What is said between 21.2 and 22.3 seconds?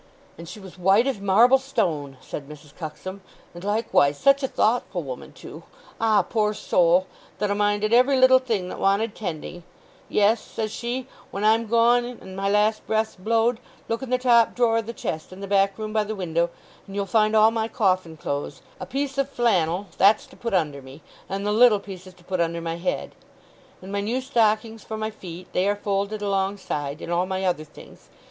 and the little piece is to